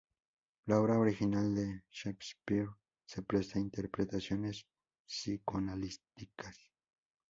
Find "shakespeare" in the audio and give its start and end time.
1.91-2.69